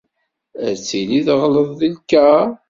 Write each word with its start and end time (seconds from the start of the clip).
Ad 0.67 0.77
tili 0.87 1.19
teɣleḍ 1.27 1.69
deg 1.81 1.91
lkaṛ. 1.99 2.47